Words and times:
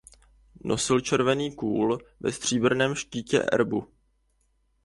Nosili 0.63 1.01
červený 1.01 1.55
kůl 1.55 1.97
ve 2.19 2.31
stříbrném 2.31 2.95
štítě 2.95 3.43
erbu. 3.51 3.87